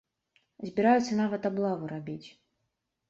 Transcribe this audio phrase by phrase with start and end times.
[0.69, 2.27] Збіраюцца нават аблаву рабіць.